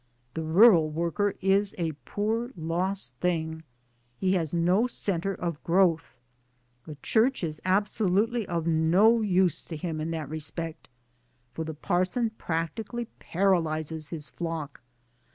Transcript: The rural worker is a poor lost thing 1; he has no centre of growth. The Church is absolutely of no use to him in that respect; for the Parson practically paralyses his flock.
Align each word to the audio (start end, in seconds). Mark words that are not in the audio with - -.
The 0.33 0.41
rural 0.41 0.89
worker 0.89 1.35
is 1.41 1.75
a 1.77 1.91
poor 2.05 2.49
lost 2.57 3.13
thing 3.17 3.51
1; 3.51 3.63
he 4.17 4.33
has 4.33 4.51
no 4.51 4.87
centre 4.87 5.35
of 5.35 5.63
growth. 5.63 6.17
The 6.87 6.97
Church 7.03 7.43
is 7.43 7.61
absolutely 7.65 8.47
of 8.47 8.65
no 8.65 9.21
use 9.21 9.63
to 9.65 9.77
him 9.77 10.01
in 10.01 10.09
that 10.09 10.27
respect; 10.27 10.89
for 11.53 11.63
the 11.63 11.75
Parson 11.75 12.31
practically 12.31 13.09
paralyses 13.19 14.09
his 14.09 14.27
flock. 14.27 14.81